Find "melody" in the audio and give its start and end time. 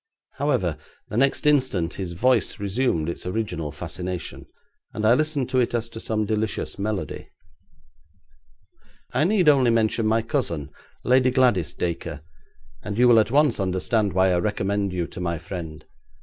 6.79-7.29